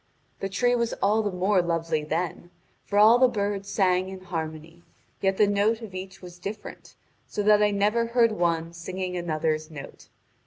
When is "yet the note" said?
5.21-5.83